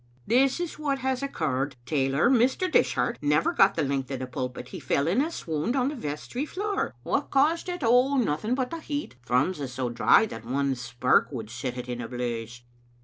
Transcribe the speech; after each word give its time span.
"This 0.25 0.59
is 0.59 0.79
what 0.79 0.97
has 1.05 1.21
occurred. 1.21 1.75
Tailor: 1.85 2.27
Mr. 2.27 2.71
Dishart, 2.71 3.19
never 3.21 3.53
got 3.53 3.75
the 3.75 3.83
length 3.83 4.09
of 4.09 4.17
the 4.17 4.25
pulpit. 4.25 4.69
He 4.69 4.79
fell 4.79 5.07
in 5.07 5.21
a 5.21 5.29
swound 5.29 5.75
on 5.75 5.89
the 5.89 5.95
vestry 5.95 6.43
floor. 6.43 6.95
What 7.03 7.29
caused 7.29 7.69
it? 7.69 7.83
Oh, 7.83 8.17
nothing 8.17 8.55
but 8.55 8.71
the 8.71 8.79
heat. 8.81 9.17
Thrums 9.23 9.59
is 9.59 9.71
so 9.73 9.89
dry 9.91 10.25
that 10.25 10.43
one 10.43 10.73
spark 10.73 11.31
would 11.31 11.51
set 11.51 11.77
it 11.77 11.87
in 11.87 12.01
a 12.01 12.07
blaze." 12.07 12.63